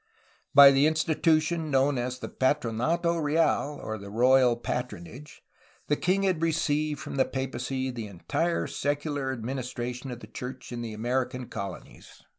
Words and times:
By 0.55 0.71
the 0.71 0.87
institution 0.87 1.69
known 1.69 1.99
as 1.99 2.17
the 2.17 2.27
Patronato 2.27 3.17
Real 3.19 3.79
(Royal 4.09 4.55
Patronage) 4.57 5.43
the 5.89 5.95
king 5.95 6.23
had 6.23 6.41
received 6.41 6.99
from 6.99 7.17
the 7.17 7.25
papacy 7.25 7.91
the 7.91 8.07
entire 8.07 8.65
secular 8.65 9.31
administration 9.31 10.09
of 10.09 10.19
the 10.21 10.25
church 10.25 10.71
in 10.71 10.81
the 10.81 10.93
American 10.93 11.49
colonies. 11.49 12.23